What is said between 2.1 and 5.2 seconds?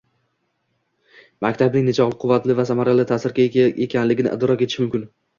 quvvatli va samarali ta’sirga ega ekanligini idrok etish mumkin.